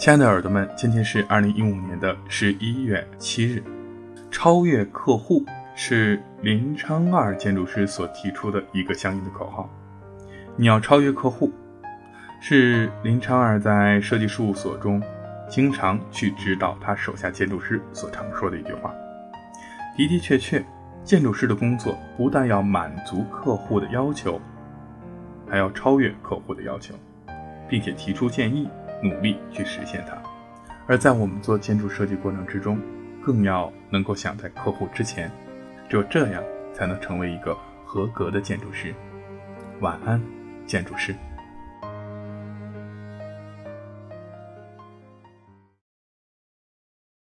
[0.00, 3.62] 亲爱的耳朵们，今天是二零一五年的十一月七日。
[4.30, 5.44] 超越客户
[5.76, 9.68] 是林昌二建筑师所提出的一个相应的口号。
[10.56, 11.52] 你要超越客户，
[12.40, 15.02] 是林昌二在设计事务所中
[15.50, 18.94] 经常去指导他手下建筑师所常说的一句话。
[19.98, 20.64] 的的确确，
[21.04, 24.40] 建筑师的工作不但要满足客户的要求，
[25.46, 26.94] 还要超越客户的要求，
[27.68, 28.66] 并且提出建议。
[29.02, 30.16] 努力去实现它，
[30.86, 32.78] 而在我们做建筑设计过程之中，
[33.24, 35.30] 更要能够想在客户之前，
[35.88, 38.94] 只有这样才能成为一个合格的建筑师。
[39.80, 40.20] 晚安，
[40.66, 41.14] 建筑师。